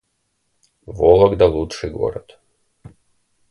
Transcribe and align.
Вологда— 0.87 1.45
лучший 1.47 1.91
город 1.91 2.39